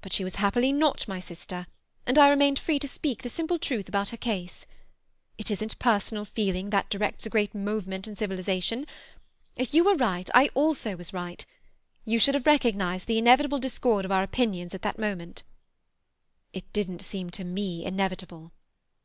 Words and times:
But 0.00 0.12
she 0.12 0.24
was 0.24 0.34
happily 0.42 0.72
not 0.72 1.06
my 1.06 1.20
sister, 1.20 1.68
and 2.04 2.18
I 2.18 2.28
remained 2.30 2.58
free 2.58 2.80
to 2.80 2.88
speak 2.88 3.22
the 3.22 3.28
simple 3.28 3.60
truth 3.60 3.88
about 3.88 4.08
her 4.08 4.16
case. 4.16 4.66
It 5.38 5.52
isn't 5.52 5.78
personal 5.78 6.24
feeling 6.24 6.70
that 6.70 6.90
directs 6.90 7.26
a 7.26 7.30
great 7.30 7.54
movement 7.54 8.08
in 8.08 8.16
civilization. 8.16 8.88
If 9.54 9.72
you 9.72 9.84
were 9.84 9.94
right, 9.94 10.28
I 10.34 10.48
also 10.54 10.96
was 10.96 11.12
right. 11.12 11.46
You 12.04 12.18
should 12.18 12.34
have 12.34 12.44
recognized 12.46 13.06
the 13.06 13.18
inevitable 13.18 13.60
discord 13.60 14.04
of 14.04 14.10
our 14.10 14.24
opinions 14.24 14.74
at 14.74 14.82
that 14.82 14.98
moment." 14.98 15.44
"It 16.52 16.64
didn't 16.72 17.02
seem 17.02 17.30
to 17.30 17.44
me 17.44 17.84
inevitable." 17.84 18.50